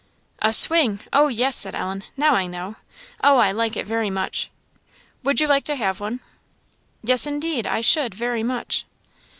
[0.41, 0.99] "A swing!
[1.13, 2.75] oh, yes," said Ellen, "now I know.
[3.23, 4.49] Oh, I like it very much."
[5.21, 6.21] "Would you like to have one?"
[7.03, 8.87] "Yes, indeed I should, very much."